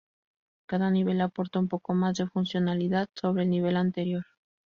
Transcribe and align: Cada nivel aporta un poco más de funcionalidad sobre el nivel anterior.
Cada 0.65 0.89
nivel 0.89 1.21
aporta 1.21 1.59
un 1.59 1.67
poco 1.67 1.93
más 1.93 2.15
de 2.17 2.25
funcionalidad 2.27 3.07
sobre 3.13 3.43
el 3.43 3.51
nivel 3.51 3.77
anterior. 3.77 4.25